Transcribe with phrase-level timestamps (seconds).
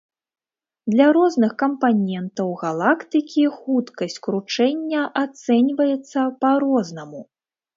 [0.93, 7.21] Для розных кампанентаў галактыкі хуткасць кручэння ацэньваецца па-рознаму.